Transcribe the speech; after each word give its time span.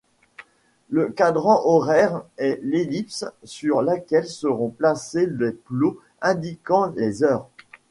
Le 0.89 1.09
cadran 1.09 1.61
horaire 1.63 2.23
est 2.37 2.59
l'ellipse 2.63 3.23
sur 3.43 3.83
laquelle 3.83 4.25
seront 4.25 4.69
placés 4.69 5.27
les 5.27 5.51
plots 5.51 5.99
indiquant 6.21 6.91
les 6.97 7.21
heures. 7.23 7.47